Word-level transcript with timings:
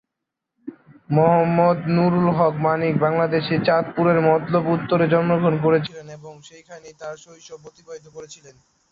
মোহাম্মদ 1.09 1.77
নুরুল 1.95 2.27
হক 2.37 2.55
মানিক 2.65 2.93
বাংলাদেশের 2.97 3.59
চাঁদপুরের 3.67 4.19
মতলব 4.27 4.63
উত্তরে 4.75 5.05
জন্মগ্রহণ 5.13 5.55
করেছিলেন 5.65 6.07
এবং 6.17 6.33
সেখানেই 6.49 6.95
তার 7.01 7.15
শৈশব 7.23 7.59
অতিবাহিত 7.69 8.05
করেছিলেন। 8.15 8.55